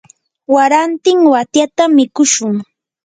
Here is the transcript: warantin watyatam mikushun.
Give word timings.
warantin 0.53 1.19
watyatam 1.33 1.91
mikushun. 1.97 2.53